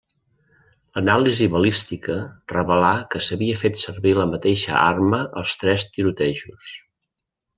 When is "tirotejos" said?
5.99-6.75